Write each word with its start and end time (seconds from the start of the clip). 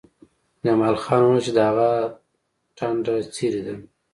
جمال 0.63 0.95
خان 1.03 1.21
وویل 1.23 1.41
چې 1.45 1.51
د 1.53 1.59
هغه 1.69 1.87
ټنډه 2.77 3.13
څیرې 3.35 3.61
ده 3.65 3.73